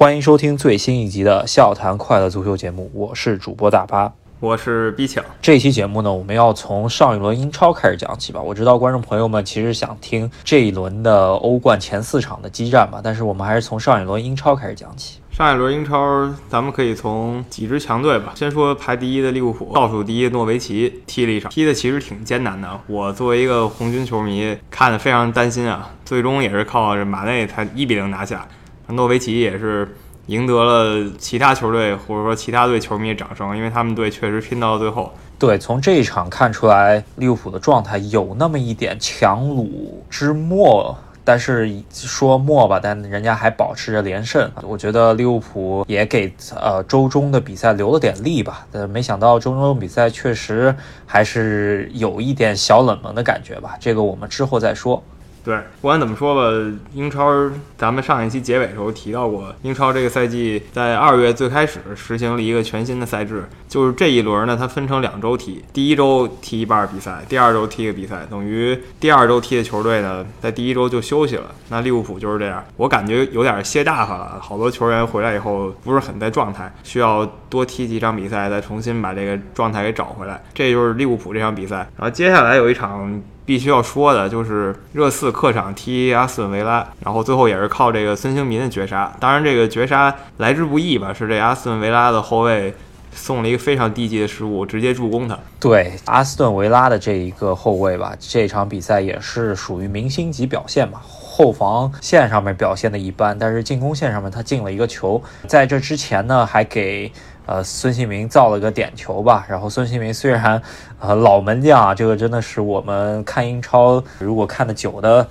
[0.00, 4.12] 欢迎收听最新一集的《笑谈快乐足球》节目，我是主播大巴。
[4.38, 5.24] 我是 B 强。
[5.42, 8.40] 这期节目呢，我们要从上一轮英超开始讲起吧。
[8.40, 15.18] 我知道观众朋友们其实想听这一轮的欧冠前四场的激战吧，但是我们还是从上一轮英超开始讲起。
[15.32, 18.34] 上一轮英超，咱们可以从几支强队吧。
[18.36, 22.80] 先说排第一的利物浦，倒数第一诺维奇踢了一场，踢的其实挺艰难的。
[22.86, 25.90] 我作为一个红军球迷，看得非常担心啊。
[26.04, 28.46] 最终也是靠着马内才一比零拿下，
[28.88, 29.88] 诺维奇也是。
[30.28, 35.10] 赢得了其他球队或者说其他队球迷的掌声，因为他们队确实拼到了最后。
[35.38, 44.50] 对，从这一场看出来，利物浦的状态有那么一点强弩之末，但是说末吧，但人家还保持着连胜。
[44.62, 55.02] 我觉得利物浦也给呃周中的比赛留了点力吧，但没想到周中比赛确实还是有一点小冷门的感觉吧，这个我们之后再说。
[55.48, 71.46] 对，不管怎么说吧，英超咱们上一期结尾的时候提到过，英超这个赛季在二月最开始实行了一个全新的赛制，就是这一轮呢，它分成两周踢，第一周踢一半比赛，第二周踢一个比赛，等于第二周踢的球队呢，在第一周就休息了。
[71.70, 80.44] 那利物浦就是这样，我感觉有点歇大发了，好多球员回来以后不是很在状态，需要多踢几场比赛，再重新把这个状态给找回来。
[80.52, 83.18] 这就是利物浦这场比赛，然后接下来有一场。
[83.48, 89.10] 必须要说的就是热刺客场踢阿斯顿维拉，然后最后也是靠这个孙兴民的绝杀。
[89.18, 91.14] 当然，这个绝杀来之不易吧？
[91.14, 92.74] 是这阿斯顿维拉的后卫
[93.10, 95.38] 送了一个非常低级的失误，直接助攻他。
[95.58, 101.00] 对阿斯顿维拉的这一个后卫吧，这场比赛也是属于明星级表现吧。
[101.02, 105.22] 后防线上面表现的一般，但是进攻线上面他进了一个球。
[105.46, 107.10] 在这之前呢，还给。
[107.48, 109.46] 呃，孙兴民造了个点球吧。
[109.48, 110.60] 然后孙兴民虽然，
[111.00, 115.26] 呃，老门将啊，这个真的是我们看英超如果看的久的，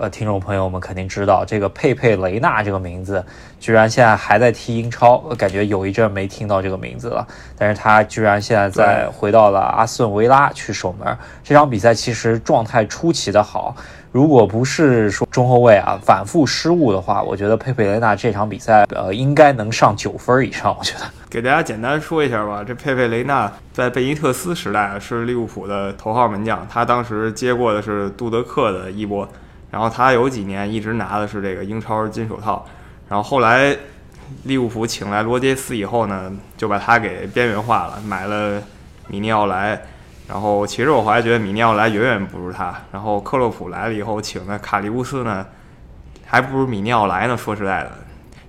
[0.00, 3.24] 呃，听众朋友们肯定知道，这个佩佩雷纳这个名字，
[3.60, 7.26] 居然现在还在踢英超，感觉有一阵没听到这个名字了。
[7.58, 11.16] 但是他居然现在在回到了阿斯顿维拉去守门。
[11.44, 13.74] 这场比赛其实状态出奇的好。
[14.10, 20.76] 如果不是说中后卫啊反复失误的话，我觉得佩佩雷纳这场比赛呃应该能上九分以上。
[20.78, 29.26] 我觉得给大家简单说一下吧，这佩佩雷纳在贝尼特斯时代是利物浦的头号门将，他当时接过的是杜德克的衣钵，
[29.72, 32.64] 然后他有几年一直拿的是这个英超金手套，
[33.08, 33.76] 然后后来
[34.44, 38.62] 利物浦请来罗杰斯以后呢，就把他给边缘化了，买了
[39.08, 39.82] 米尼奥莱。
[40.28, 42.72] 然后，其实我还觉得米尼奥莱远远不如他。
[42.90, 45.44] 然后克洛普来了以后，请的卡利乌斯呢，
[46.24, 47.36] 还不如米尼奥莱呢。
[47.36, 47.90] 说实在的，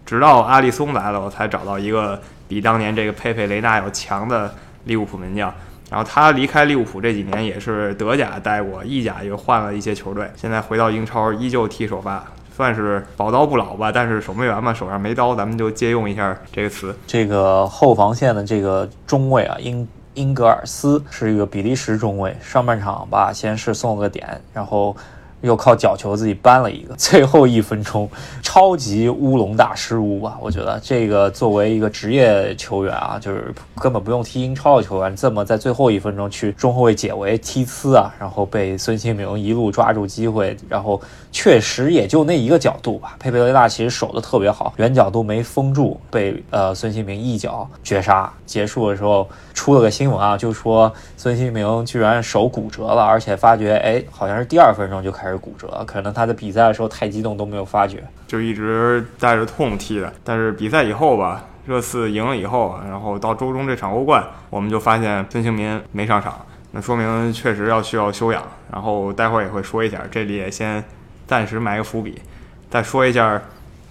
[0.06, 4.54] 直到阿里松来了，我才找到一个比当年这个佩佩雷纳要强的
[4.86, 5.54] 利物浦门将。
[5.94, 12.26] 然后他离开利物浦这几年也是德甲待过，意甲又换了一些球队，现在回到英超依旧踢首发，
[12.58, 13.92] 算是宝刀不老吧。
[13.92, 16.98] 但是守门员嘛，手上没刀，咱们就借用一下这个词。
[17.06, 19.88] 这个后防线的这个中卫啊，英。
[20.16, 24.96] 英格尔斯是一个比利时中卫，上半场吧，先是送了个点，然后。
[25.44, 28.10] 又靠角球自己扳了一个，最后一分钟
[28.42, 30.38] 超级乌龙大失误吧？
[30.40, 41.00] 我觉得这个作为一个职业球员啊，就是根本不用踢英超的球员，这么在最后一分钟去中后卫解围踢呲啊，然后被孙兴民一路抓住机会，然后
[41.30, 43.18] 确实也就那一个角度吧。
[43.20, 48.32] 佩佩雷纳其实守的特别好，远角都没封住，被呃孙兴民一脚绝杀。
[48.46, 55.33] 结束的时候出了个新闻啊，就说孙兴民居然手骨折了，而且发觉哎，好像是第二分钟就开始。
[55.38, 60.12] 骨折，可能他在比赛的时候太激动都没有发觉，就一直带着痛踢的。
[60.24, 68.44] 但是比赛以后吧，热刺赢了以后，然后到周中这场欧冠，我们就发现孙兴民没上场，那说明确实要需要休养。
[68.72, 70.84] 然后待会儿也会说一下，这里也先
[71.28, 72.22] 暂时埋个伏笔，
[72.70, 73.42] 再说一下。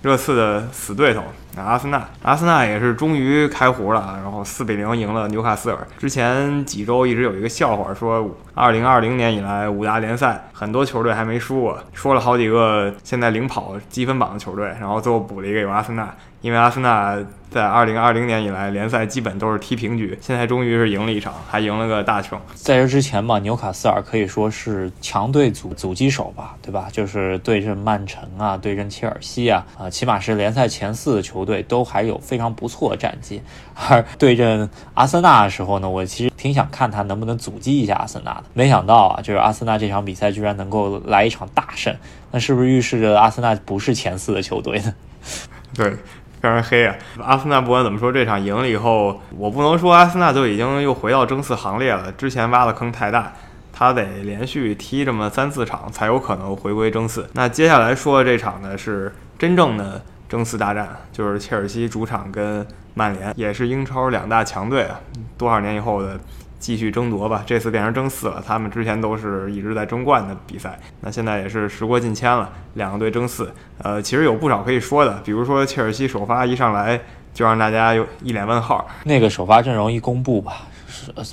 [0.02, 1.22] 热刺的死对头，
[1.56, 5.78] 阿森纳，阿森纳也是终于开胡了，然后四比零赢了纽卡斯尔。
[5.98, 17.18] 之前几周一直有一个笑话，说二零二零年以来五大联赛很多球队还没输过，说了好几个现在领跑积分榜的球队，然后最后补了一个有阿森纳，因为阿森纳。
[17.52, 22.40] 在二零二零年以来，联赛基本都是踢平局，现在终于是赢了一场，还赢了个大胜。
[22.54, 26.88] 在这之前嘛，纽卡斯尔可以说是强队阻阻击手吧，对吧？
[26.90, 33.42] 就是对阵曼城啊，对阵切尔西啊，啊，起码是联赛前四的球球队都还有非常不错的战绩。
[33.74, 38.44] 而对阵阿森纳的时候呢，我其实挺想看他能不能阻击一下阿森纳的。
[38.54, 41.92] 没想到啊，就是阿森纳这场比赛居然能够来一场大胜，
[42.30, 44.94] 那是不是预示着阿森纳不是前四的球队呢？
[45.74, 45.96] 对。
[46.40, 46.96] 非常黑啊！
[47.22, 52.10] 阿森纳不管怎么说，这场赢了以后，我不能说阿森纳就已经又回到争四行列了。
[52.10, 53.32] 之前挖的坑太大，
[53.72, 57.30] 他得连续踢这么三四场才有可能回归争四。
[57.34, 60.02] 那接下来说的这场呢，是真正的
[60.32, 64.98] 争四大战，就是切尔西主场跟曼联，也是英超两大强队啊，
[65.36, 66.18] 多少年以后的
[66.58, 67.42] 继续争夺吧。
[67.44, 73.52] 这次变成争四了，他们之前都是一直在争冠的比赛，那现在也是时过境迁了，两个队争四。
[73.82, 76.98] 呃，其实有不少可以说的，比如说切尔西首发一上来
[77.34, 80.62] 就让大家有一脸问号，那个首发阵容一公布吧。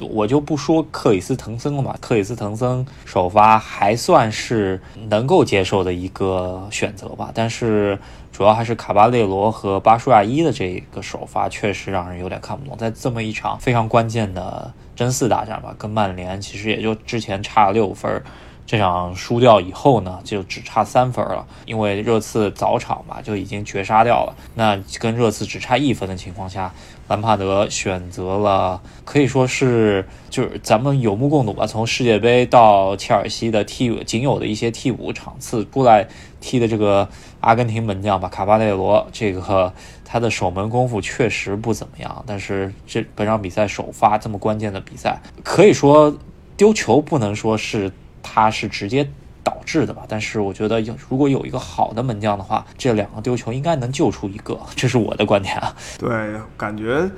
[0.10, 7.98] 我就不说克里斯滕森了嘛，克里斯滕森首发还算是能够接受的一个选择吧，但是
[8.40, 18.24] 主要还是卡巴列罗和巴舒亚伊的这个首发确实让人有点看不懂，在这么一场非常关键的争四大战吧，跟曼联其实也就之前差了六分。
[18.66, 24.36] 这场输掉以后呢，就只差三分了，因为热刺早场嘛就已经绝杀掉了。
[24.54, 26.72] 那跟热刺只差一分的情况下，
[27.08, 36.08] 兰帕德选择了可以说是就是咱们有目共睹吧，从世界杯到切尔西的替仅有的一些替补场次出来
[36.40, 37.08] 踢的这个
[37.42, 42.24] 阿根廷门将吧，卡巴内罗，这个他的守门功夫确实不怎么样。
[42.28, 46.18] 但是这本场比赛首发这么关键的比赛，可以说
[46.56, 47.92] 丢球不能说是。
[48.22, 49.10] 他是直接
[49.44, 50.04] 导致的吧？
[50.08, 55.74] 但是我觉得，有如果有一个好的门将的话，这两个丢球应该能救出一个， 这是我的观点啊。
[55.98, 57.10] 对，感觉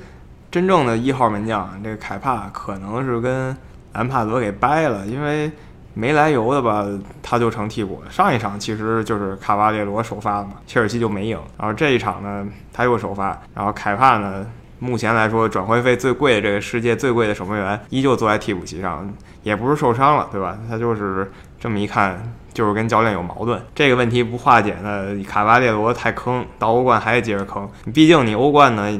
[0.48, 3.54] 真正的一号门将这个凯帕可能是跟
[3.92, 5.50] 兰帕德给掰了，因为
[5.94, 6.86] 没来由的吧，
[7.22, 8.10] 他就成替补了。
[8.10, 11.38] 上一场其实就是卡瓦列罗首发嘛，切尔西就没赢。
[11.58, 14.46] 然后这一场呢，他又首发，然后凯帕呢？
[14.78, 19.08] 目前来说，转会费最贵这个世界最贵的守门员，依旧坐在替补席上，
[19.44, 20.58] 也不是受伤了，对吧？
[20.68, 21.30] 他就是
[21.60, 22.20] 这么一看，
[22.52, 23.62] 就是跟教练有矛盾。
[23.76, 27.70] 这个问题不化解呢，卡巴列罗太坑，到欧冠还得接着坑。
[27.94, 28.90] 毕竟你欧冠呢，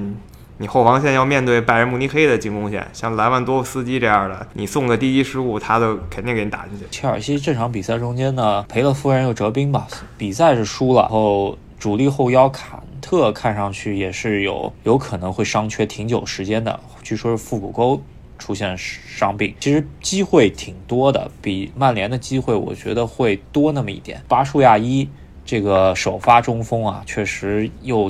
[0.62, 6.86] 你后防线要面对拜仁慕尼黑的进攻线，像莱万多夫斯基这样的，你送个低级失误，他都肯定给你打进去。
[6.88, 12.80] 切尔西这场比赛中间呢，赔了夫人又折兵吧，比赛是输了，然后主力后腰坎。
[13.00, 18.00] 特看上去也是有有可能会伤缺挺久时间的，据说是腹股沟
[18.38, 19.52] 出现伤病。
[19.58, 24.22] 其实机会挺多的，比曼联的机会我觉得会多那么一点。
[24.28, 25.08] 巴舒亚伊
[25.44, 28.08] 这个首发中锋啊，确实又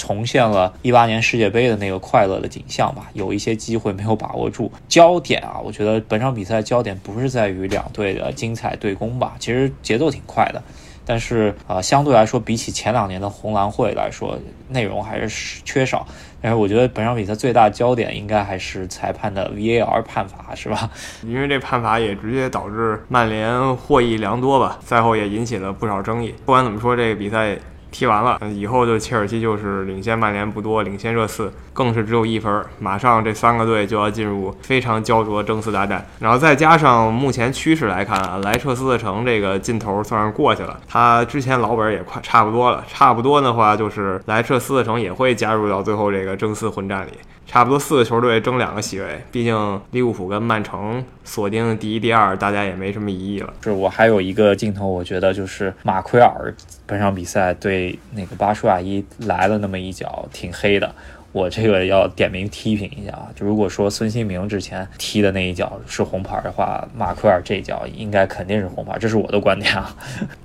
[0.00, 4.72] 重现了一八年世界杯的那个快乐的景象吧，有一些机会没有把握住。
[4.88, 10.62] 焦点啊，我觉得本场比赛焦点不是在于两队的精彩对攻吧，其实节奏挺快的。
[11.04, 14.38] 但是啊，相对来说，比起前两年的红蓝会来说，
[14.68, 16.06] 内容还是缺少。
[16.40, 20.88] 但是我觉得本场比赛最大焦点应该还是裁判的 VAR 判罚，是吧？
[21.24, 24.78] 因为这判罚也直接导致曼联获益良多吧。
[24.82, 26.34] 赛后也引起了不少争议。
[26.46, 27.58] 不管怎么说，这个比赛。
[27.90, 32.64] 踢完了，以后就切尔西就是领先曼联不多，领先热刺更是只有一分。
[32.78, 47.10] 马上这三个队就要进入非常焦灼争四大战，然后再加上目前趋势来看啊，莱彻斯特城这个劲头算是过去了，他之前老本也快差不多了，差不多的话就是莱彻斯特城也会加入到最后这个争四混战里。
[47.46, 53.52] 差不多四个球队争两个席位，毕竟利物浦跟曼城锁定第一、第二，大家也没什么疑义了。
[53.64, 56.54] 是我还有一个镜头，我觉得就是马奎尔
[56.86, 60.94] 本场比赛对被那个巴舒亚伊来了那么一脚，挺黑的。
[61.32, 63.28] 我这个要点名批评一下啊！
[63.36, 69.94] 就如果说孙兴民之前踢的那一脚是红牌的话，马奎尔这脚应该肯定是红牌，这是我的观点啊。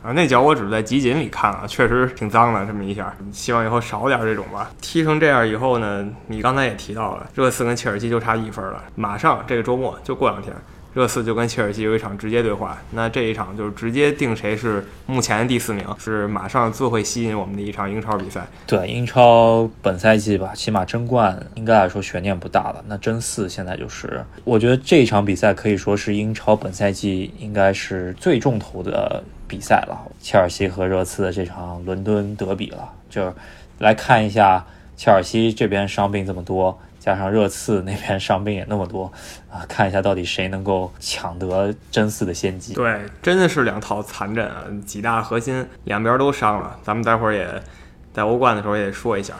[0.03, 4.71] 啊，那脚我只是在集锦里看了，确实挺脏的，这么一下，希望以后少点这种吧。
[4.79, 10.53] 踢成这样以后呢，你刚才也提到了，热刺跟切尔西就差一分了，马上这个周末就过两天。
[10.95, 18.47] 热刺就跟切尔西有一场直接对话，那这一场就是直接定谁是目前第四名，是马上最会吸引我们的一场英超比赛。
[18.65, 22.81] 对，英超本赛季吧，起码争冠应该来说悬念不大了。
[22.87, 33.35] 那争四现在就是，我觉得这一场比赛可以说是英超本赛季应该是最重头的比赛了，切尔西和热刺的这场伦敦德比了，就
[33.79, 36.79] 来看一下切尔西这边伤病这么多。
[37.05, 39.05] 加上热刺那边伤病也那么多
[39.47, 42.73] 啊，看一下到底谁能够抢得争四的先机。
[42.73, 46.79] 对，真的是两套残阵啊，几大核心两边都伤了。
[46.81, 47.47] 咱们待会儿也
[48.11, 49.35] 在欧冠的时候也说一下，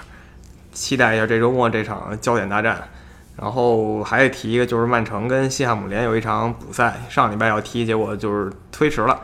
[0.74, 2.88] 期待一下这周末这场焦点大战。
[3.36, 9.20] 然后还得提一个，就是曼城跟西汉姆联有一场补赛，上礼拜要踢，结果就是推迟了。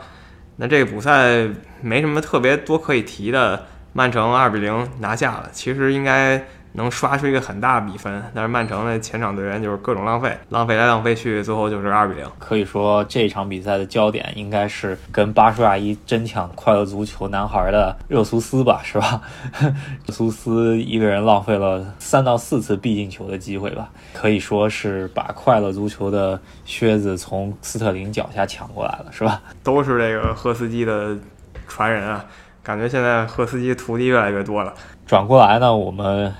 [0.56, 1.46] 那这个补赛
[1.80, 5.48] 没什么特别多可以提的，曼城二比零拿下了。
[5.52, 6.44] 其实应该。
[6.74, 12.26] 能刷出一个很大的比分，但是曼城的前场队员就是各种浪费，浪费来浪费去，最后就是二比零。
[12.38, 19.20] 可以说这场比赛的焦点应该是跟巴舒亚伊争抢快乐足球男孩的热苏斯吧，是吧？
[20.06, 29.42] 热苏斯一个人浪费了三到四次必进球的机会吧，可以说是把快乐足球的靴子从斯特林脚下抢过来了，是吧？
[29.62, 31.16] 都是这个赫斯基的
[31.68, 32.24] 传人啊。
[32.62, 34.72] 感觉现在赫斯基徒弟越来越多了。
[35.04, 36.32] 转过来呢，我们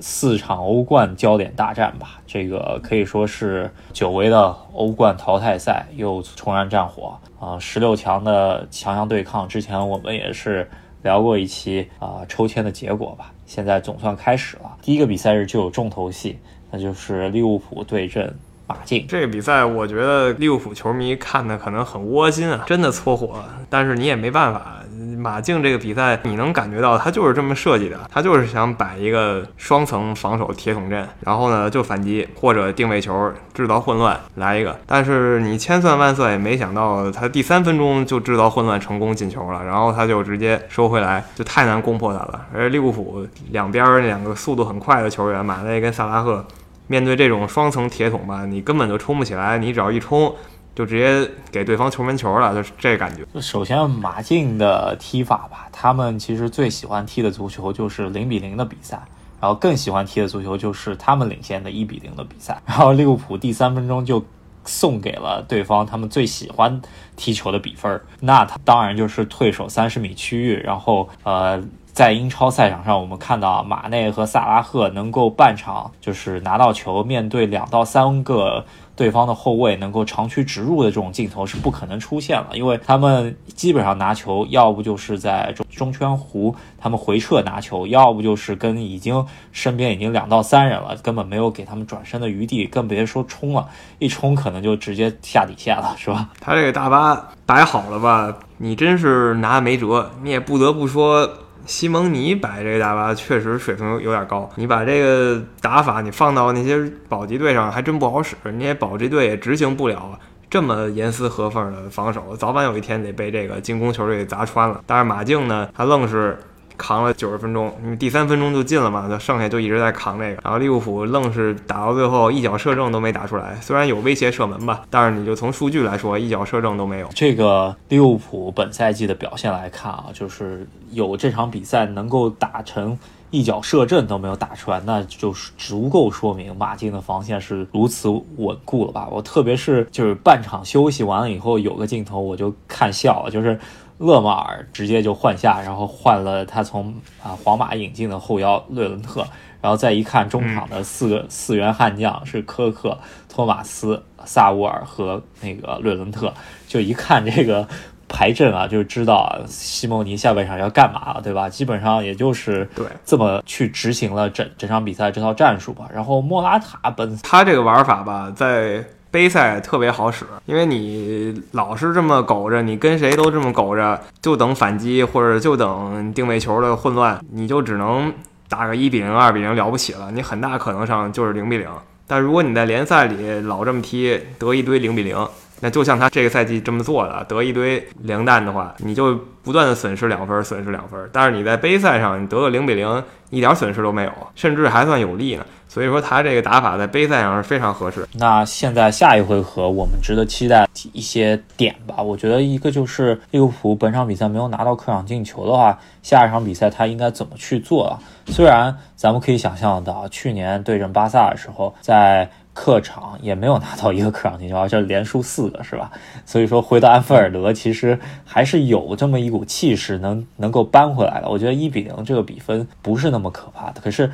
[0.00, 7.58] 四场欧冠焦点大战吧，这个可以说是久违的欧冠淘汰赛又重燃战火啊！
[7.58, 10.68] 十六强的强强对抗，之前我们也是
[11.02, 14.76] 聊过一期啊抽签的结果吧，现在总算开始了。
[14.82, 16.38] 第一个比赛日就有重头戏，
[16.70, 18.34] 那就是利物浦对阵
[18.66, 19.06] 马竞。
[19.08, 24.80] 这个比赛，我觉得利物浦球迷看的可能很窝心啊，真的搓火，但是你也没办法。
[25.24, 34.78] 马竞这个比赛，你能感觉到他就是这么设计的，他就是想摆一个双层防守铁桶阵，然后呢就反击或者定位球制造混乱来一个。
[34.84, 42.44] 但是你千算万算也没想到，他第三分钟就制造混乱成功进球了，然后他就直接收回来，就太难攻破他了。
[42.52, 46.44] 而利物浦两边两个速度很快的球员马内跟萨拉赫，
[46.86, 50.34] 面对这种双层铁桶吧，你根本就冲不起来，你只要一冲。
[50.74, 53.40] 就直接给对方球门球了，就是这感觉。
[53.40, 59.00] 首先，马竞的踢法吧，他们其实最喜欢踢的足球就是零比零的比赛，
[59.40, 62.60] 然后更喜欢踢的足球就是他们领先的一比零的比赛。
[62.66, 64.24] 然后利物浦第三分钟就
[64.64, 66.80] 送给了对方他们最喜欢
[67.16, 70.56] 踢球的比分儿，那他当然就是退守三十米区域。
[70.64, 71.62] 然后，呃，
[71.94, 78.62] 在英超赛场上，我们看到马内和萨拉赫能够半场就是拿到球，面对两到三个。
[78.96, 93.66] 对方的后卫能够长驱直入的这种镜头是不可能出现了，因为他们基本上拿球，要不就是在中中圈弧，他们回撤拿球，要不就是跟已经身边已经两到三人了，根本没有给他们转身的余地，更别说冲了，
[93.98, 96.28] 一冲可能就直接下底线了，是吧？
[96.40, 101.28] 他这个大巴摆好了吧，你真是拿没辙，你也不得不说。
[101.66, 110.18] 西蒙尼摆这个大巴确实水平有点高，你把这个打法你放到那些保级队上还真不好使，那些保级队也执行不了
[110.48, 114.80] 这么严丝合缝的防守，早晚有一天得被这个进攻球队给砸穿了。
[114.86, 116.38] 但是马竞呢，他愣是。
[116.76, 120.40] 扛了九十分钟，因为第三分钟就进了嘛，就剩下就一直在扛这个。
[120.42, 127.08] 然后利物浦愣是打到最后一脚射正都没打出来，虽然有威胁射门吧，但是你就从数据来说，一脚射正都没有。
[127.14, 132.98] 这个利物浦本赛季的表现来看啊，就是有这场比赛能够打成
[133.30, 139.08] 一脚射正都没有打出来，那就是足够说明马竞的防线是如此稳固了吧？
[139.10, 143.58] 我特别是就是半场休息完了以后，有个镜头我就看笑了，就是。
[143.98, 149.24] 勒马尔直接就换下，然后换了他从啊皇马引进的后腰略伦特，
[149.60, 152.98] 然后再一看中场的四个四员悍将是科克、
[153.28, 156.34] 托马斯、萨乌尔和那个略伦特，
[156.66, 157.66] 就一看这个
[158.08, 161.48] 排阵啊，就知道西蒙尼下半场要干嘛了，对吧？
[161.48, 165.88] 基本上也就是对这么去执行了整整场比赛这套战术吧。
[165.94, 168.84] 然后莫拉塔本他这个玩法吧，在。
[169.14, 178.12] 杯赛特别好使，因为你老是这么苟着，你跟谁都这么苟着，就等反击或者就等定位球的混乱，你就只能
[178.48, 180.10] 打个一比零、二比零了不起了。
[180.10, 181.68] 你很大可能上就是零比零。
[182.08, 185.16] 但如果你在联赛里老这么踢，得一堆零比零，
[185.60, 191.08] 那就像他这个赛季这么做的，得一堆零蛋的话，你就不断的损失两分，损失两分。
[191.12, 195.46] 但是你在杯赛上，你得个零比零，一点损失都没有，甚至还算有利呢。
[195.74, 198.06] 所以说他这个打法在杯赛上是非常合适。
[198.12, 202.00] 那现在下一回合我们值得期待一些点吧？
[202.00, 207.98] 我觉得一个就是利物浦本场比赛没有拿到客场进球的话，下一场比赛他应该怎么去做啊？
[208.28, 215.90] 虽然咱们可以想象到，去年对阵巴萨的时候，在客场也没有拿到一个客场进球，而且连输四个，是吧？
[216.24, 221.28] 所以说回到安菲尔德，其实还是有这么一股气势能能够扳回来的。
[221.28, 224.08] 我觉得一比零这个比分不是那么可怕的，可是。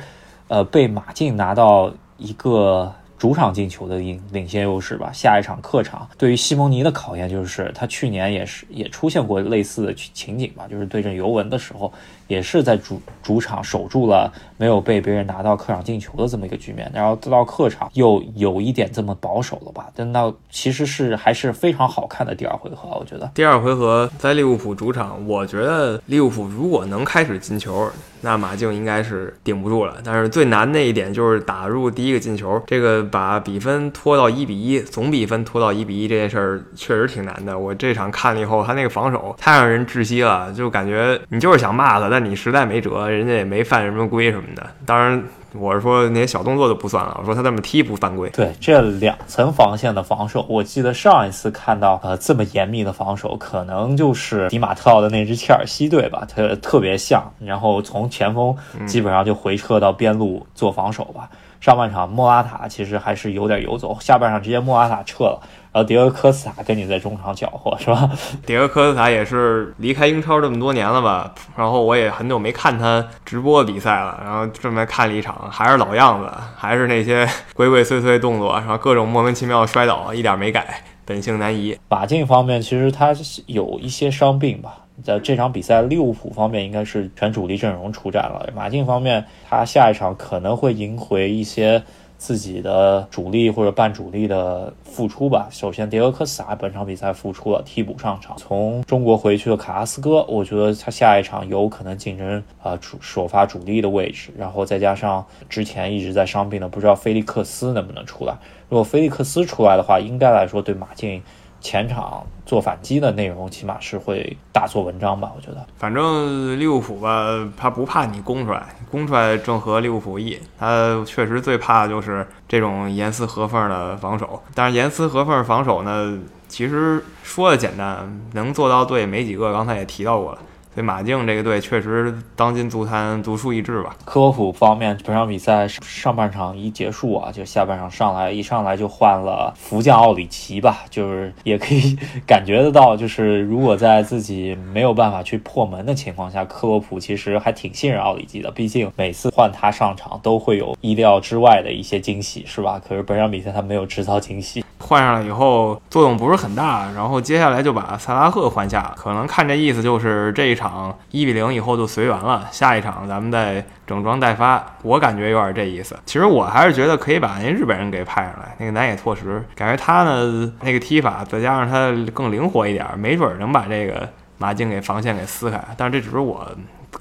[0.51, 2.93] 呃，被马竞拿到一个。
[3.21, 5.11] 主场进球的领领先优势吧。
[5.13, 11.93] 下一场客场，对于西蒙尼的考验就是他去年也是也出现过类似的情景吧，就是对阵尤文的时候，
[12.31, 16.89] 也是在主主场守住了，没有被别人拿到客场进球的这么一个局面。
[16.93, 19.87] 然后到客场又有一点这么保守了吧？
[19.93, 27.89] 但到其实是还是非常好看的第二回合，我觉得第二回合在利物浦主场，我觉得利物浦如果能开始进球，
[28.21, 29.97] 那马竞应该是顶不住了。
[30.03, 33.01] 但是最难的一点就是打入第一个进球，这个。
[33.11, 37.57] 把比分拖到一比一，总比分拖到一比一这件事儿确实挺难的。
[37.57, 44.65] 我这场看了以后，他那个防守太让人窒息了，就感觉你就是想骂他，但你实在没辙，人家也没犯什么规什么的。
[44.85, 45.23] 当然，
[45.53, 48.29] 我是说那些小动作就不算了，我说他这么踢不犯规。
[48.29, 61.29] 对，这两层防线的防守，我记得上一次看到呃这么严密的防守，可能就是迪马特奥的那支切尔西队吧，特特别像，然后从前锋基本上就回撤到边路做防守吧。
[61.61, 65.39] 上半场莫拉塔其实还是有点游走，下半场直接莫拉塔撤了，
[65.71, 68.09] 然后迭戈科斯塔跟你在中场搅和，是吧？
[68.45, 71.31] 迭戈科斯塔也是离开英超这么多年了吧？
[71.55, 76.27] 然后我也很久没看他直播比赛了，然后这么看了一场，还是老样子，
[76.57, 81.77] 还是那些鬼鬼祟祟动作，然后各种莫名其妙摔倒，一点没改，本性难移。
[81.87, 83.13] 马竞方面其实他
[83.45, 84.77] 有一些伤病吧。
[85.03, 88.49] 在这场比赛，利物浦方面应该是全主力阵容出战了。
[88.55, 91.81] 马竞方面，他下一场可能会赢回一些
[92.17, 95.47] 自己的主力或者半主力的复出吧。
[95.49, 98.37] 首先，迭戈科斯塔本场比赛复出了，替补上场。
[98.37, 104.31] 从中国回去的卡拉斯哥，我觉得他下一场有可能竞争啊主首发主力的位置。
[104.37, 108.37] 然后再加上之前一直在伤病的，不知道菲利克斯能不能出来。
[108.69, 111.21] 如果菲利克斯出来的话，应该来说对马竞。
[111.61, 115.31] 前场做反击的内容，起码是会大做文章吧？
[115.35, 120.37] 我觉得，反正利物浦吧，他不怕你攻出来，攻出来正合利物浦意。
[120.59, 124.41] 他确实最怕的就是这种严丝合缝的防守。
[124.53, 129.53] 但是严丝合缝防守呢，其实说的简单，能做到对没几个。
[129.53, 130.39] 刚才也提到过了。
[130.73, 133.93] 所以马竞这个队确实当今足坛独树一帜吧。
[134.05, 148.49] 科沃普方面，本场比赛上半场一结束啊，就下半场上来一上来就换了福将奥里奇吧，就是 也可以感觉得到，就是如果在自己没有办法去破门的情况下，科沃普其实还挺信任奥里奇的。
[148.51, 152.79] 毕竟每次换他上场都会有意料之外的一些惊喜，是吧？
[152.87, 154.63] 可是本场比赛他没有制造惊喜。
[154.79, 164.63] 换上来以后作用不是很大，然后接下来就把萨拉赫换下，可能看这意思就是这一场场一比零以后就随缘了，下一场咱们再整装待发。
[164.83, 165.97] 我感觉有点这意思。
[166.05, 175.59] 其实我还是觉得可以把那日本人给派上来，那个南野拓实，感觉他呢那个踢法再加上他更灵活一点，没准能把这个马竞给防线给撕开。
[175.75, 176.47] 但是这只是我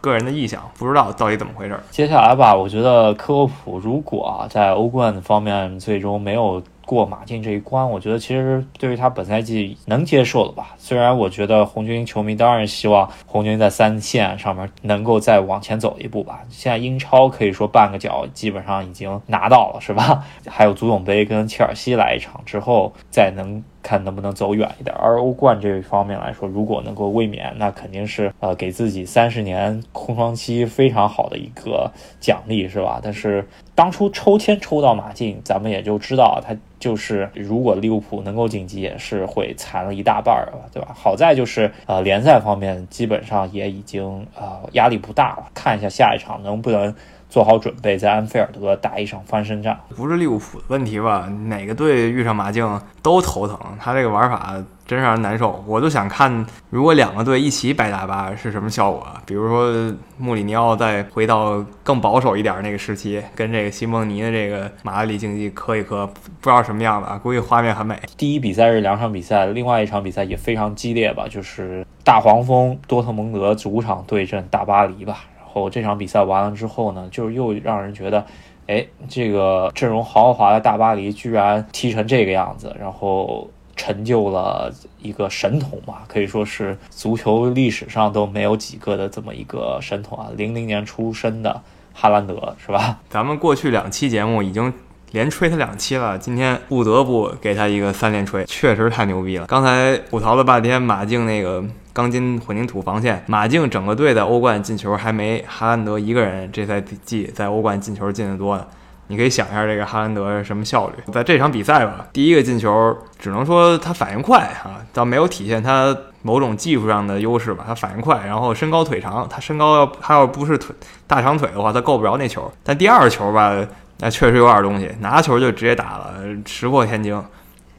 [0.01, 1.79] 个人的臆想，不知道到底怎么回事。
[1.91, 6.61] 接下来吧，我觉得科沃普如果在欧冠方面最终没有。
[6.91, 10.75] 过马竞这一关，我觉得其实对于他本赛季能接受的吧。
[10.77, 16.41] 虽然我觉得红军球迷当然希望红军在三线上面能够再往前走一步吧。
[16.49, 20.25] 现在英超可以说半个脚基本上已经拿到了，是吧？
[20.51, 23.63] 还有足总杯跟切尔西来一场之后，再能。
[23.83, 31.91] 看能不能走远一点，而欧冠这方面来说，如果能够卫冕，那肯定是呃给自己三十年空窗期非常好的一个
[32.21, 33.01] 奖励，是吧？
[33.03, 40.95] 但是当初抽签抽到马竞，咱们也就知道，他就是如果利物浦能够晋级，也是会残了一大半儿，对吧？
[40.95, 46.95] 好在就是呃联赛方面基本上也已经呃压力不大了，看一下下一场能不能。
[47.31, 51.27] 做好准备，在安菲尔德打一场翻身仗，不是利物浦的问题吧？
[51.47, 53.57] 哪个队遇上马竞都头疼。
[53.79, 55.65] 他这个玩法真让人难受。
[55.65, 59.07] 我就想看，如果两个队一起摆大巴是什么效果？
[59.25, 66.13] 比如说穆里尼奥再回到更保守一点那个时期，跟这个西蒙尼的这个马德里竞技磕一磕，不
[66.43, 67.17] 知道什么样子啊？
[67.23, 67.97] 估计画面很美。
[68.17, 71.29] 第一比赛是两场比赛，另外一场比赛也非常激烈吧？
[71.31, 75.19] 就是大黄蜂多特蒙德主场对阵大巴黎吧。
[75.53, 78.25] 后这场比赛完了之后呢，就又让人觉得，
[78.67, 91.61] 哎，这个阵容豪华的大巴黎居然踢成这个样子，然后成就了一个神童嘛，可以说是足球历史上都没有几个的这么一个神童啊，零零年出生的
[91.93, 92.99] 哈兰德是吧？
[93.11, 94.73] 咱们过去两期节目已经。
[95.13, 99.47] 连吹他两期了，今天不得不给他一个三连吹，确实太牛逼了。
[99.47, 108.67] 刚才吐槽了半天马竞那个钢筋混凝土防线，马竞整个队的欧冠进球还没哈兰德一个人这赛季在欧冠进球进的多呢。
[109.09, 110.95] 你可以想一下这个哈兰德是什么效率？
[111.13, 117.65] 在这场比赛吧，第一个进球只能说他反应快啊，倒没有体现他某种技术上的优势吧。
[117.67, 120.75] 他反应快，然后身高腿长，他身高要他要不是腿
[121.07, 122.51] 大长腿的话，他够不着那球。
[122.63, 123.67] 但第二球吧。
[124.03, 126.15] 那确实有点东西，拿球就直接打了，
[126.47, 127.23] 石破天惊。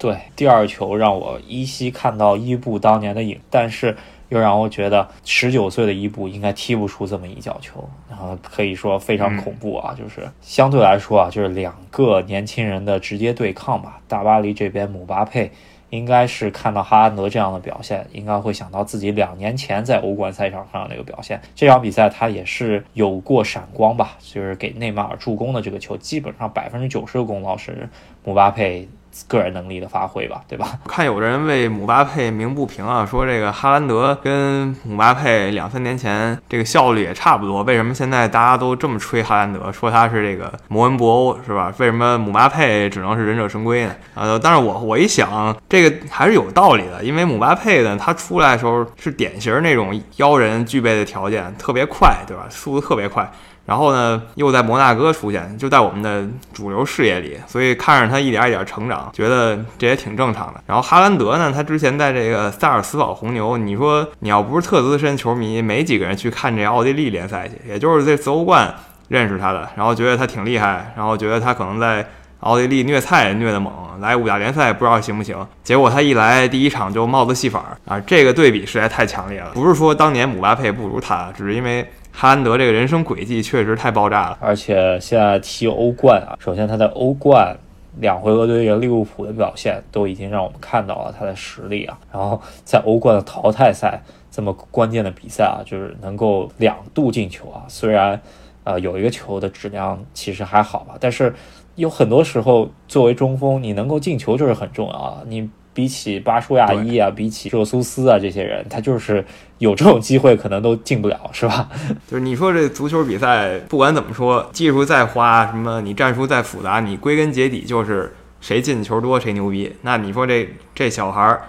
[0.01, 3.95] 对，第二球让我依稀看到伊布当年的影，但是
[4.29, 9.93] 又让我觉得十九岁的伊布应该踢不出这么一脚球，然后可以说非常恐怖啊！
[9.95, 14.01] 就是相对来说啊，就是两个年轻人的直接对抗吧。
[14.07, 15.51] 大巴黎这边姆巴佩。
[15.91, 21.41] 应该是看到哈兰德这样的表现，应该会想到自己两年前在欧冠赛场上那个表现。
[21.53, 27.89] 这场比赛他也是有过闪光吧，就是给内马尔助攻的这个球，基本上百分之九十的功劳是
[28.23, 28.87] 姆巴佩。
[29.27, 30.79] 个人能力的发挥吧，对吧？
[30.87, 41.73] 看有人为姆巴佩鸣不平啊，说这个哈兰德跟姆巴佩两三年前这个效率也差不多，为什么现在大家都这么吹哈兰德，说他是这个摩恩博欧是吧？
[41.77, 43.95] 为什么姆巴佩只能是忍者神龟呢？
[44.15, 52.45] 呃，但是我我一想，这个还是有道理的，因为姆巴佩呢，他出来的时候是典型那种妖人具备的条件，特别快，对吧？
[52.49, 53.29] 速度特别快。
[53.63, 60.61] 然后呢，又在摩纳哥出现，就在我们的主流视野里，所以看着他一点一点成长，觉得这也挺正常的。
[60.65, 68.73] 然后哈兰德呢，他之前在这个萨尔斯堡红牛，你说你要不是特资深球迷，没几个人去看这奥地利联赛去，也就是这自欧冠
[69.07, 72.05] 认识他的，然后觉得他挺厉害，然后觉得他可能在
[72.41, 73.71] 奥地利虐菜虐得猛，
[74.01, 75.37] 来五大联赛不知道行不行。
[75.63, 79.51] 结果他一来第一场就帽子戏法啊，这个对比实在太强烈了。
[79.53, 81.89] 不是说当年姆巴佩不如他，只是因为。
[82.11, 87.57] 哈兰德这个人生轨迹确实太爆炸了，而且现在踢欧冠啊，首先他在欧冠
[87.99, 91.97] 两回合对着利物浦的表现都已经让我们看到了他的实力啊。
[92.11, 98.21] 然后在欧冠的淘汰赛这么关键的比赛啊，就是能够两度进球啊，虽然
[98.63, 101.33] 呃有一个球的质量其实还好吧，但是
[101.75, 105.49] 有很多时候作为中锋，你能够进球就是很重要啊，你。
[105.73, 109.23] 比起巴舒亚伊啊，比起热苏斯啊，这些人，他就是
[109.59, 111.69] 有这种机会，可能都进不了，是吧？
[112.09, 119.73] 就是你说这足球比赛，不管怎么说，技术再花，什么你战术再复杂，你归根结底就是谁进球多谁牛逼。
[119.81, 121.41] 那你说这这小孩儿。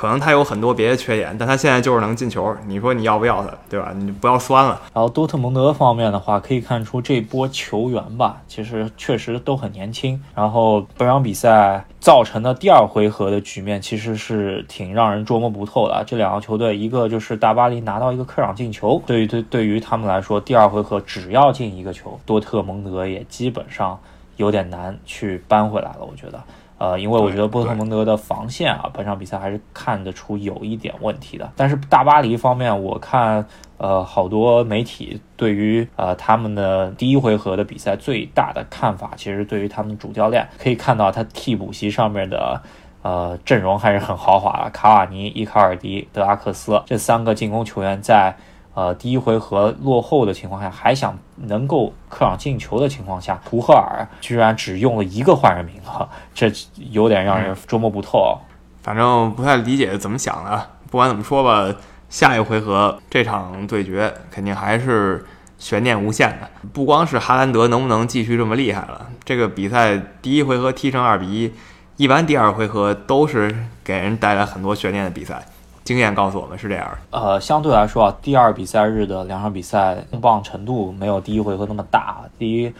[0.00, 2.56] 可能他有很多别的缺点，但他现在就是能进球。
[2.66, 3.92] 你说你要不要他，对吧？
[3.94, 4.80] 你不要酸了。
[4.94, 10.18] 然后多特蒙德方面的话，可以看出这波球员吧，其实确实都很年轻。
[10.34, 16.02] 然后本场比赛造成的第二回合的局面，其实是挺让人捉摸不透的。
[16.06, 24.00] 这两个球队，一个就是大巴黎拿到一个客场进球，对于对对于他们来说，第二回合只要进一个球，多特蒙德也基本上
[24.38, 25.98] 有点难去扳回来了。
[26.00, 26.42] 我觉得。
[26.80, 31.52] 呃，因为我觉得波特蒙德的防线啊，本场比赛还是看得出有一点问题的。
[31.54, 42.62] 但是大巴黎方面，我看呃好多媒体对于呃他们的第一回合的比赛最大的看法，其实对于他们主教练可以看到他替补席上面的
[43.02, 48.34] 呃阵容还是很豪华的，卡瓦尼、伊卡尔迪、德拉克斯这三个进攻球员在。
[48.80, 56.50] 呃，第一回合落后的情况下，还想能够客场进球的情况下，图赫尔居然只用了一个换人名额，这
[56.90, 58.38] 有点让人捉摸不透。
[58.82, 60.66] 反正不太理解怎么想的。
[60.90, 61.76] 不管怎么说吧，
[62.08, 65.26] 下一回合这场对决肯定还是
[65.58, 66.48] 悬念无限的。
[66.72, 71.52] 不光是哈兰德能不能继续这么厉害了，这个比赛第一回合踢成二比一，
[71.98, 75.44] 一般第二回合都是给人带来很多悬念的比赛。
[75.90, 76.88] 经验告诉我们是这样。
[77.10, 82.18] 呃，相对来说啊，第二比赛日的两场比赛重磅程度没有第一回合那么大。
[82.38, 82.72] 第一，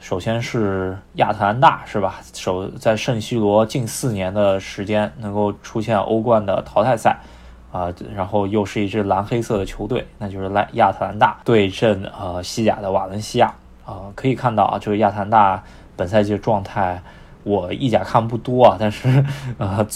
[0.00, 2.16] 首先是亚特兰大是吧？
[2.34, 7.20] 首在圣西罗近四年的时间能够出现欧冠的淘汰赛，
[7.70, 13.54] 啊，然后又是一支蓝黑色的球队，那就是来亚特兰大对阵呃西甲的瓦伦西亚。
[13.84, 15.62] 啊，可以看到啊，就是亚特兰大
[15.94, 17.00] 本赛季的状态，
[17.44, 19.24] 我意甲看不多啊，但是
[19.58, 19.86] 呃。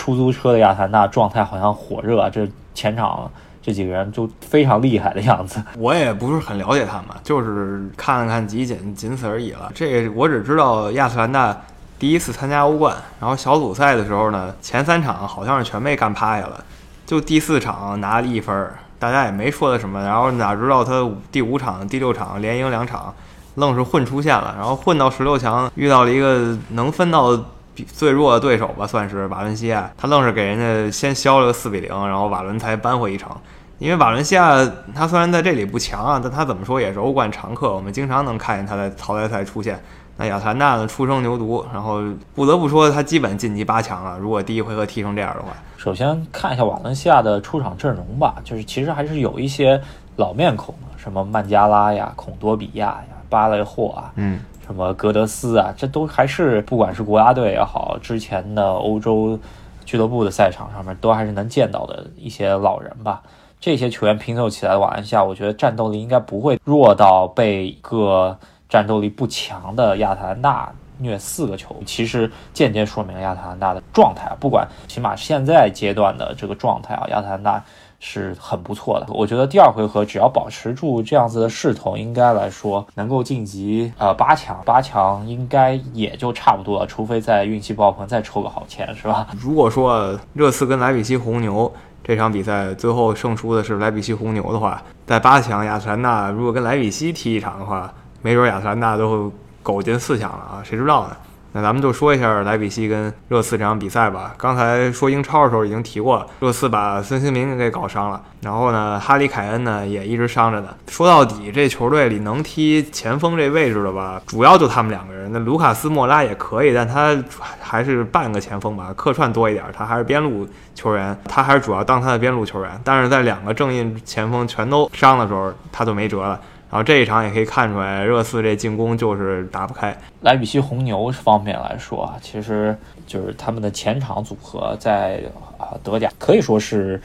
[0.00, 5.62] 出租车的亚特兰大状态好像火热，这前场这几个人就非常厉害的样子。
[5.76, 9.70] 我也不是很了解他们，就是看了看集锦，仅此而已了。
[9.74, 11.54] 这我只知道亚特兰大
[11.98, 16.64] 第一次参加欧冠，然后小组赛的时候呢，前三场好像是全被干趴下了，
[17.04, 20.02] 就第四场拿了一分，大家也没说他什么。
[20.02, 23.14] 然后哪知道他第五场、第六场连赢两场，
[23.56, 27.38] 愣是混出线了，然后混到十六强，遇到了一个能分到。
[27.86, 33.30] 最弱的对手吧，算是瓦伦西亚，他愣是给人家先削了个四比零，然后瓦伦才扳回一城。
[33.78, 34.58] 因为瓦伦西亚
[34.94, 39.80] 他虽然在这里不强啊，但他怎么说也是欧冠常客，我们经常能看见他在淘汰赛出现。
[40.18, 42.02] 那亚特兰大呢，初生牛犊，然后
[42.34, 44.18] 不得不说他基本晋级八强了。
[44.18, 49.80] 如果第一回合踢成这样的话，首先看一下瓦伦西亚的出场阵容吧，就是其实还是有一些
[50.16, 54.40] 老面孔，什么曼加拉呀、孔多比亚呀、巴雷霍啊，嗯。
[54.70, 59.36] 什么格德斯啊，这都还是不管是国家队也好，之前的欧洲
[59.84, 63.20] 俱乐部的赛场上面，都还是能见到的一些老人吧。
[63.58, 71.74] 这些球员拼凑起来的瓦伦西亚，我觉得战斗力应该不会弱到被一个战斗力不强的亚特兰大虐四个球。
[71.84, 77.64] 其实间接说明了亚特兰大的状态，不管起码现在阶段的这个状态啊，亚特兰大。
[78.02, 89.26] 是很不错的，我觉得第二回合只要保持住这样子的势头，应该来说能够晋级呃八强，八强应该也就差不多了，除非再运气爆棚，再抽个好签，是吧？
[89.38, 91.70] 如果说热刺跟莱比锡红牛
[92.02, 99.32] 这场比赛最后胜出的是莱比锡红牛的话，在八强亚特兰大如果跟莱比锡踢一场的话，没准亚特兰大都会
[99.62, 101.16] 苟进四强了啊，谁知道呢？
[101.52, 104.34] 那咱们就说一下莱比锡跟热刺这场比赛吧。
[104.36, 110.68] 刚才说英超的时候已经提过了，热刺把孙兴民给搞伤了，然后呢，哈里凯恩呢也一直伤着呢。
[110.88, 115.30] 说到底，这球队里能踢前锋这位置的吧，主要就他们两个人。
[115.32, 117.16] 那卢卡斯莫拉也可以，但他
[117.60, 122.80] 还是半个前锋吧，客串多一点，他还是边路球员，他还是主要当他的边路球员。
[122.84, 126.40] 但是在两个正印前锋全都伤的时候，他就没辙了。
[126.70, 129.96] 然后这一场也可以看出来，热刺这进攻就是打不开。
[130.20, 132.76] 莱比锡红牛方面来说啊，其实
[133.08, 135.20] 就是他们的前场组合在
[135.58, 137.00] 啊德甲可以说是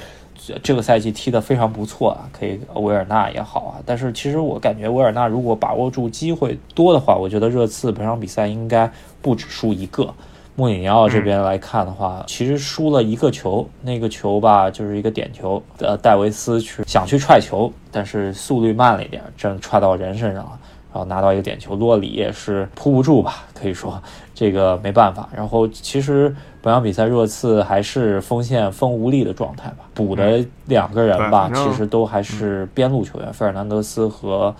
[0.62, 3.82] 这个赛季踢得非常不错啊，可以维尔纳也好啊。
[3.84, 8.88] 但是其实我感觉维尔纳如果把握住机会多的话，我觉得热刺本场比赛应该
[9.20, 10.14] 不止输一个。
[10.58, 20.58] 穆里尼奥这边来看的话，其实输了一个球，那个球吧就是一个点球，呃，戴维斯去想去踹球，但是速率慢了一点，正踹到人身上了，
[20.94, 24.02] 然后拿到一个点球，洛里也是扑不住吧，可以说
[24.34, 25.28] 这个没办法。
[25.36, 34.56] 然后其实本场比赛热刺还是锋线锋无力的状态吧，补的两个人吧，其实都还是边路球员，费尔南德斯和。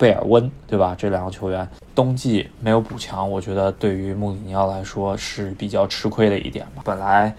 [0.00, 0.94] 贝尔温，对吧？
[0.96, 6.80] 这两个球员冬季没有补强，我觉得对于穆里尼奥来说是比较吃亏的一点吧。
[6.86, 7.30] 本来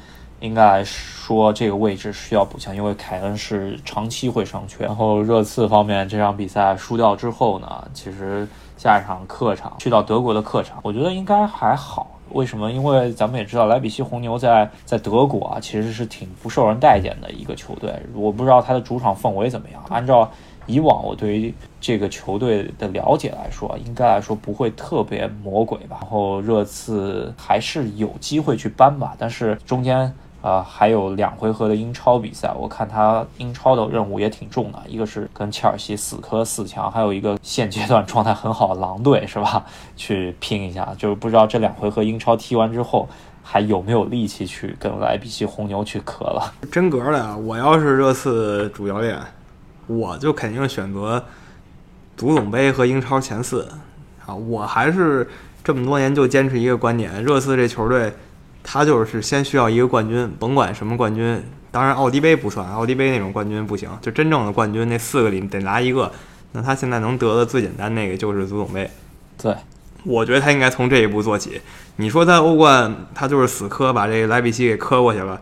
[0.41, 4.86] 应该来说这个位置需要补强，因为凯恩是长期会伤缺。
[4.86, 8.47] 然后热刺方面这场比赛输掉之后呢，其实
[8.78, 12.19] 下一场客场去到德国的客场，我觉得应该还好。
[12.30, 12.71] 为什么？
[12.71, 17.91] 因为咱们也知道莱比锡红牛在在德国啊，其实是挺不受人待见的一个球队。
[18.13, 19.84] 我不知道他的主场氛围怎么样。
[19.89, 20.32] 按照
[20.71, 25.97] 以往我对于这个球队的了解来说，应该来说不会特别魔鬼吧。
[26.01, 39.65] 然后热刺还是有机会去扳吧，但是中间啊还有两回合的英超比赛，我看他英超的任务也挺重的，一个是跟切尔西死磕四强，还有一个现阶段状态很好的狼队是吧？
[39.97, 43.07] 去拼一下，就是不知道这两回合英超踢完之后
[43.43, 46.53] 还有没有力气去跟莱比锡红牛去磕了。
[46.71, 49.17] 真格的，我要是热刺主教练。
[49.88, 51.24] 我就肯定选择
[52.15, 53.67] 足总杯和英超前四
[54.26, 54.34] 啊！
[54.34, 55.28] 我还是
[55.63, 58.13] 这么多年就坚持一个观点：热刺这球队，
[58.63, 61.44] 他就是先需要一个冠军，甭管什么冠军。
[61.72, 63.89] 当然，奥迪杯不算，奥迪杯那种冠军不行。
[64.02, 66.12] 就真正的冠军，那四个里得拿一个。
[66.52, 68.89] 那他现在能得的最简单那个就是足总杯。
[69.41, 69.56] 对，
[70.04, 71.62] 我觉得他应该从这一步做起。
[71.96, 75.39] 你说他欧冠，他就是死磕，把这个莱比锡给磕过去了。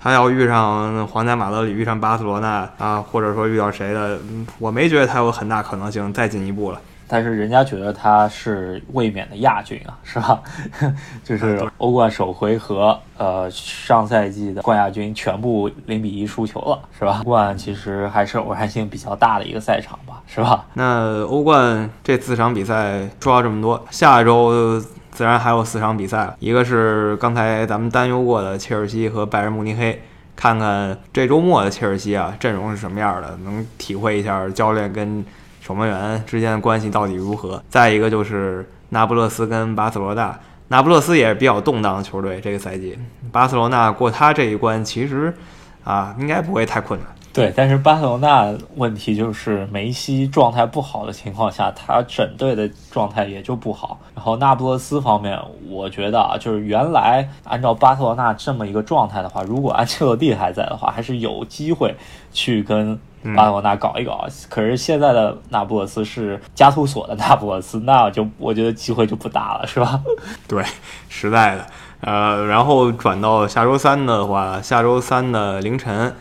[0.00, 4.16] 他要遇上皇家马德里，遇上巴塞罗那啊，或者说遇到谁的，
[4.60, 6.80] 我没觉得他有很大可能性再进一步了。
[7.10, 10.40] 但是人家觉得他是卫冕的亚军啊，是吧？
[11.24, 17.22] 就是欧冠首回合，呃，上赛季的冠亚军全部零比一输球了，是吧？
[17.24, 20.66] 欧冠其实还是偶然性比较大的一个赛场吧，是吧？
[20.74, 24.80] 那欧冠这四场比赛说到这么多，下一周。
[25.18, 30.00] 自然还有四场比赛，一个是刚才咱们担忧过的切尔西和拜仁慕尼黑，
[30.36, 35.24] 看看这周末的切尔西啊阵容是什么样的，能体会一下教练跟
[35.60, 37.60] 守门员之间的关系到底如何。
[37.68, 42.96] 再一个就是那不勒斯跟巴塞罗那，那不勒斯也是比较动荡的球队，这个赛季
[43.32, 45.34] 巴塞罗那过他这一关其实
[45.82, 47.08] 啊应该不会太困难。
[47.32, 53.96] 对，但是巴塞罗那问题就是梅西状态不好的情况下，他整队的状态也就不好。
[54.14, 55.38] 然后那不勒斯方面，
[55.68, 61.94] 我觉得啊，就是原来按照巴塞罗那这么一个状态的话，如果安切洛蒂还在的话，还是有机会
[62.32, 62.98] 去跟
[63.36, 64.26] 巴塞罗那搞一搞。
[64.48, 70.02] 可是现在的那不勒斯是加图索的那不勒斯，那就我觉得机会就不大了，是吧？
[70.48, 70.64] 对，
[71.08, 71.66] 实在的。
[72.00, 76.12] 呃，然后转到下周三的话，下周三的凌晨。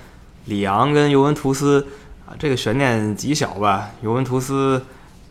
[0.47, 1.86] 里昂跟尤文图斯
[2.25, 3.89] 啊，这个悬念极小吧？
[4.01, 4.81] 尤文图斯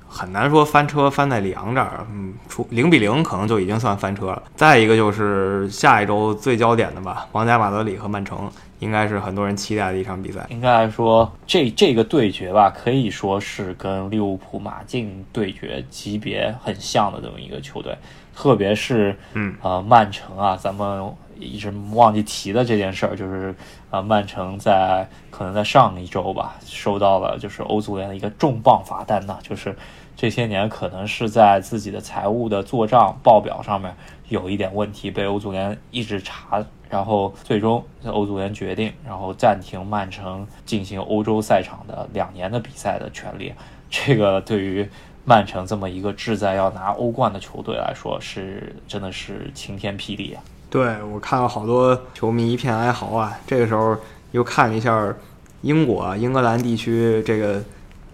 [0.09, 4.43] 很难说翻车翻在里昂这儿，嗯，出零比零可能就已经算翻车了。
[4.55, 10.47] 再一个就是下一周最焦点的吧，皇家马德里和曼城，应该是很多人期待的一场比赛。
[10.51, 17.97] 应该来说，这这个对决吧，可以说是跟利物浦马竞对决级别很像的这么一个球队，
[18.35, 21.11] 特别是嗯呃曼城啊，咱们。
[21.39, 23.55] 一直忘记提的这件事儿，就是
[23.97, 29.75] 啊，曼城在可能在上一周吧，收到了就是欧足联的一个重磅罚单呢，就是
[30.15, 33.95] 这些年可能是在自己的财务的做账报表上面
[34.29, 43.55] 有一点问题，被欧足联一直查，然后最终欧足联决定，然后暂停曼城进行欧洲赛场的两年的比赛的权利。
[43.89, 44.87] 这个对于
[45.25, 50.43] 曼城这么一个志在要拿欧冠的球队来说，是真的是晴天霹雳啊！
[50.69, 53.33] 对我看了好多球迷一片哀嚎啊！
[53.47, 53.97] 这个时候
[54.33, 55.15] 又看了一下
[55.63, 57.63] 英国、英格兰地区这个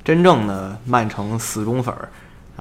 [0.04, 2.08] 真正的曼城死忠粉儿。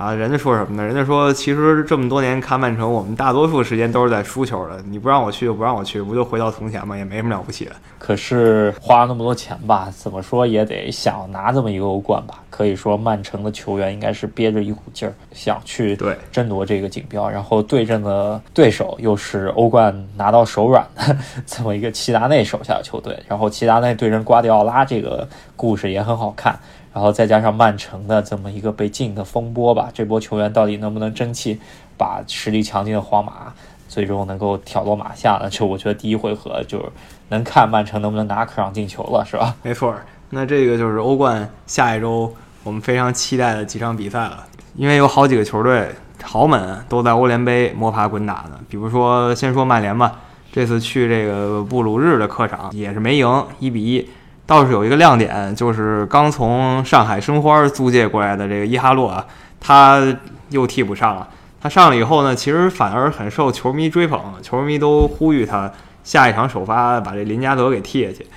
[0.01, 0.83] 啊，人家说什么呢？
[0.83, 4.81] 人家说，其实这么多年看曼城，我们大多数时间都是在输球的。
[4.89, 6.97] 你不让我去就不让我去，不就回到从前吗？
[6.97, 7.73] 也没什么了不起的。
[7.99, 12.39] 可是花了那么多钱吧，怎么说也得想拿这么一个欧冠吧？
[12.49, 17.29] 可以说，曼城的球员应该是憋着一股劲儿，想去对争夺这个锦标。
[17.29, 23.15] 然后对阵的对手又是欧冠拿到手软的 这么一个齐达内手下的球队。
[23.27, 26.57] 然后齐达内对阵瓜迪奥拉，这个故事也很好看。
[26.93, 31.59] 然后再加上曼城的这么一个被禁的风波吧，这波球员到底能不能争气，
[31.97, 33.53] 把实力强劲的皇马
[33.87, 35.49] 最终能够挑落马下呢？
[35.49, 36.85] 就我觉得第一回合就是
[37.29, 39.55] 能看曼城能不能拿客场进球了，是吧？
[39.63, 39.95] 没错，
[40.31, 45.89] 那这个就是欧冠下一周我们非常期待的几场比赛了，因为有好几个球队
[46.23, 48.59] 豪门都在欧联杯摸爬滚打呢。
[48.69, 50.19] 比如说，先说曼联吧，
[50.51, 54.07] 这次去这个布鲁日的客场也是没赢，一比一。
[54.51, 59.25] 倒是有一个亮点，就是刚从上海申花租借过来的这个伊哈洛啊，
[59.61, 60.05] 他
[60.49, 61.25] 又替补上了。
[61.61, 65.71] 他上了以后呢，其实反而很受球迷追捧，球迷都呼吁他
[66.03, 68.27] 下一场首发把这林加德给替下去。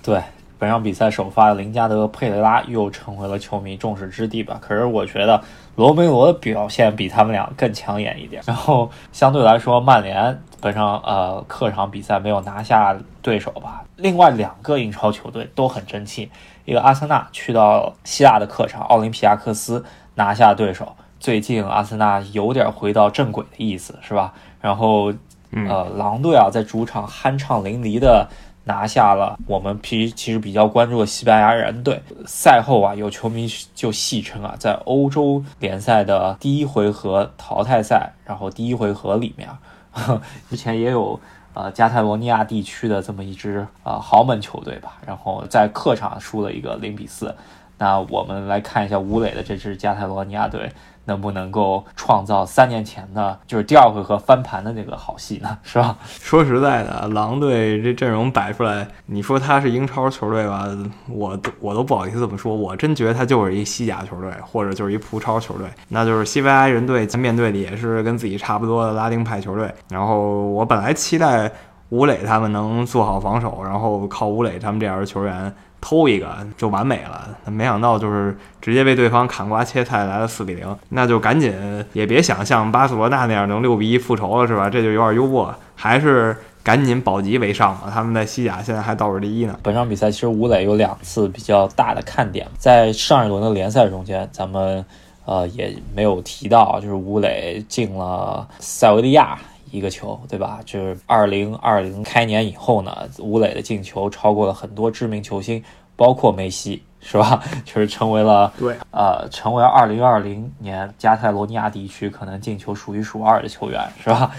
[0.00, 0.22] 对。
[0.60, 4.60] 本场比赛首发的林加德、佩雷拉又成为了球迷众矢之的吧？
[4.60, 5.42] 可是我觉得
[5.78, 8.42] 罗梅罗的表现比他们俩更抢眼一点。
[8.44, 13.84] 然后相对来说，曼联本上呃客场比赛没有拿下对手吧？
[13.94, 16.28] 另外两个英超球队都很争气，
[16.64, 19.84] 一个阿森纳去到希腊的客场奥林匹亚克斯
[20.16, 20.96] 拿下对手。
[21.20, 24.32] 最近阿森纳有点回到正轨的意思，是吧？
[24.60, 25.12] 然后
[25.52, 28.28] 呃狼队啊在主场酣畅淋漓的。
[28.68, 32.00] 拿下了我们其其实比较关注的西班牙人队。
[32.26, 39.48] 赛后啊，有球迷就戏称啊，在欧洲联赛的第一回合淘汰赛，然后第一回合里面，
[40.50, 41.18] 之前也有
[41.54, 47.34] 呃加泰罗尼亚地区的这么一支呃豪门球队吧，然后在客场输了一个零比四。
[47.78, 50.70] 那我们来看一下吴磊的这支加泰罗尼亚队。
[51.08, 55.58] 能不能够创造三年前的，就是第二回合翻盘的那个好戏呢？
[55.64, 55.96] 是吧？
[56.20, 60.68] 说实在的，狼队这阵容摆出来，你说他是英超球队吧，
[61.08, 62.54] 我都我都不好意思这么说。
[62.54, 65.66] 我真觉得他就是一西甲球队，或者就是一葡超球队。
[65.88, 69.72] 那就是西班牙人队面对的也是跟自己差不多的拉丁派球队。
[69.88, 71.50] 然后我本来期待
[71.88, 75.52] 吴磊他们能做好防守，然后靠吴磊他们这样的球员。
[75.80, 81.52] 偷一个就完美了，没想到就是直接被对方砍瓜切菜来了四比零，那就赶紧
[81.92, 84.68] 也别想像巴塞罗那那样能六比一复仇了，是吧？
[84.70, 87.90] 这就有点幽默，还是赶紧保级为上吧。
[87.92, 89.58] 他们在西甲现在还倒数第一呢。
[89.62, 94.84] 本场比赛其实吴磊有两次比较大的看点，在上一轮的联赛中间，咱们
[95.24, 99.38] 呃也没有提到，就是吴磊进了塞维利亚。
[99.70, 100.60] 一个球，对吧？
[100.64, 105.62] 就是二零二零开年以后呢，吴磊的进球超过了很多知名球星，
[105.96, 107.42] 包括梅西，是吧？
[107.64, 114.30] 就是成为了对，呃，成为二零二零年加泰罗尼亚地区可能进球数一数二的球员，是吧？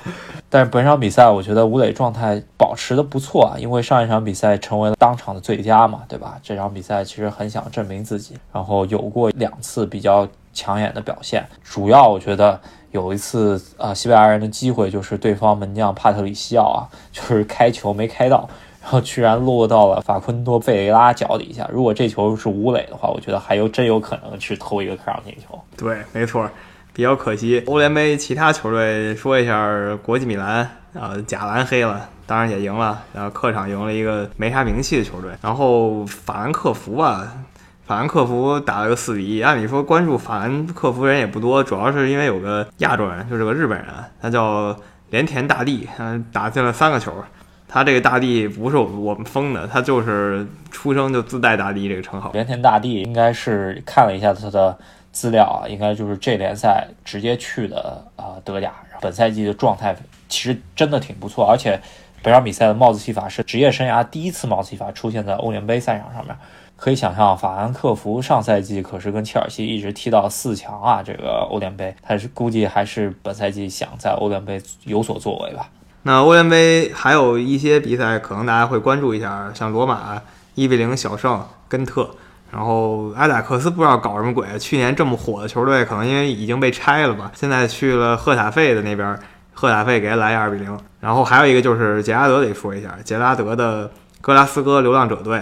[0.49, 6.37] 但是本场比赛，我觉得吴磊状态保持的不错啊，因为上一场比赛成为了当场的最佳嘛，对吧？
[6.43, 12.59] 这场比赛其实很想证明自己，然后有过两次比较抢眼的表现，主要我觉得。
[12.93, 18.47] 有一次啊，西班牙人的机会就是对方门将帕特里西奥啊，就是开球没开到，
[18.83, 21.67] 然后居然落到了法昆多贝雷拉脚底下。
[21.73, 25.59] 如果这球是吴磊的话，我觉得还有真有可能去偷一个客场进球。
[25.75, 26.47] 对，没错，
[26.93, 27.63] 比较可惜。
[27.65, 30.57] 欧联杯其他球队说一下，国际米兰
[30.93, 35.31] 啊，假蓝黑了，当然也赢了，然后客场赢了一个没啥名气的球队。
[35.41, 37.33] 然后法兰克福吧。
[37.85, 39.41] 法兰克福打了个四比一。
[39.41, 43.87] 按理说关注法兰克福人也不多，主要是因为有个亚洲人，就是个日本人，
[44.21, 44.75] 他叫
[45.09, 47.13] 连田大地，嗯，打进了三个球。
[47.67, 52.29] 他这个大地不是我们封的，他就是出生就自带大地这个称号。
[52.33, 54.77] 连田大地应该是看了一下他的
[55.11, 58.71] 资料啊，应该就是这联赛直接去的啊德甲。
[59.01, 59.95] 本赛季的状态
[60.29, 61.81] 其实真的挺不错，而且
[62.21, 66.37] 本场比赛的帽子戏法是职业生涯第一次帽子戏法出现在欧联杯赛场上面。
[66.83, 71.01] 可以想象，法兰克福上赛季可是跟切尔西一直踢到四强啊！
[71.01, 75.69] 这个欧联杯，他是估计还是本赛季想在欧联杯有所作为吧？
[76.01, 80.21] 那欧联杯还有一些比赛，可能大家会关注一下，像罗马
[80.55, 82.09] 一比零小胜根特，
[82.51, 89.17] 然后埃贾克斯不知道搞什么鬼，去年这么火的球队，可能因为已经被拆了吧，现在去了赫塔费的那边，
[89.53, 90.77] 赫塔费给他来二比零。
[90.99, 95.41] 然后还有一个就是杰拉德得说一下，杰拉德的格拉斯哥流浪者队。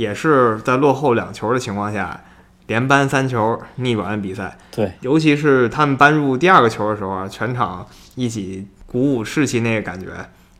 [0.00, 2.18] 也是在落后两球的情况下，
[2.66, 4.56] 连扳三球逆转比赛。
[4.70, 10.06] 对，尤其是他们扳入第二个球的时候啊，全场一起鼓舞士气，那个感觉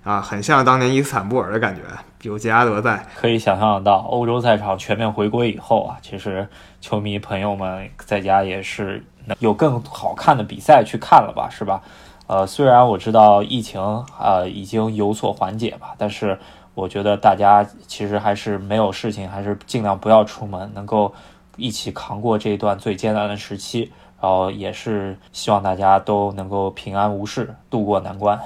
[0.04, 1.80] 啊，很像当年伊斯坦布尔的感觉。
[2.20, 6.46] 有杰拉德在，可以想象到欧洲赛场全面回归以后啊，其实
[6.78, 9.02] 球迷朋友们在家也是
[9.38, 11.80] 有更好看的比赛去看了吧，是吧？
[12.26, 16.38] 呃，虽然我知道疫情啊已经有所缓解吧，但是。
[16.74, 21.12] 我觉得大家其实还是没有事情，还是尽量不要出门，能够
[21.56, 23.90] 一起扛过这一段最艰难的时期。
[24.22, 28.38] 然后也是希望大家都能够平安无事，度过难关。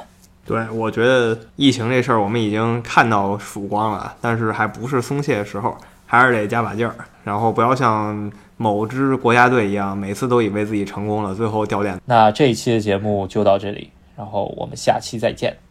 [0.46, 6.94] 对，我觉得疫情这事儿我们已经看到曙光了，但是还不是松懈的时候，还是得加把劲儿，
[7.24, 12.00] 然后不要像某支国家队一样，每次都以为自己成功了，最后掉链子。
[12.04, 15.63] 那这一期的节目就到这里，然后我们下期再见。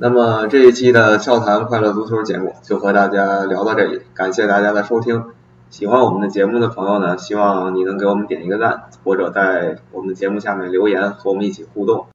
[0.00, 5.24] 那么这一期的笑谈快乐足球节目就和大家聊到这里，感谢大家的收听。
[5.70, 12.06] 喜欢我们的节目的朋友呢，希望你能给我们点一个赞，或者在我们的节目下面留言和我们一起互动。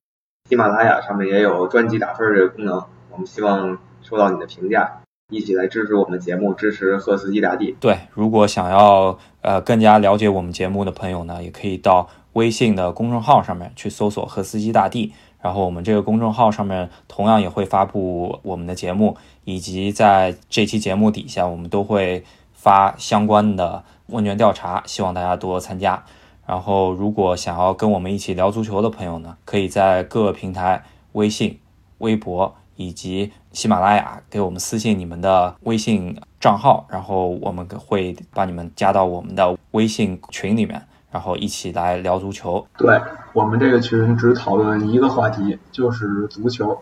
[0.50, 2.82] 喜马拉雅上面也有专辑打分这个功能，
[3.12, 7.76] 我们希望收到你的评价，一起来支持我们节目，支持赫斯基大帝。
[7.82, 15.12] 对，如果想要呃更加了解我们节目的朋友呢，也可以到微信的公众号上面去搜索“赫斯基大帝”，
[15.44, 22.24] 然后我们这个公众号上面同样也会发布我们的节目，以及在这期节目底下，我们都会
[22.54, 26.02] 发相关的问卷调查，希望大家多多参加。
[26.48, 30.82] 然后，如果想要跟我们一起聊足球的朋友呢，可以在各个平台、
[31.12, 31.60] 微信、
[31.98, 42.66] 微博以及喜马拉雅给我们私信你们的微信账号，然后我们会把你们加到我们的微信群里面，然后一起来聊足球。
[42.76, 43.00] 对
[43.34, 46.82] 我们这个群只讨论一个话题，就是足球。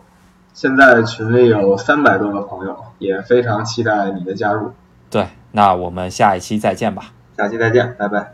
[0.54, 4.72] 现在群里有三百多个朋友，也非常期待你的加入。
[5.10, 7.12] 对，那我们下一期再见吧。
[7.36, 8.32] 下期再见，拜拜。